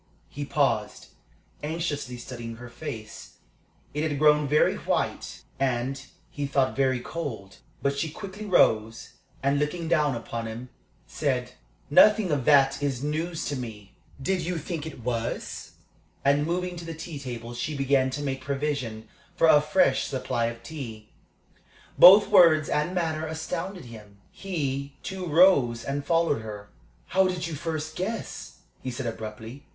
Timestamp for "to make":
18.09-18.41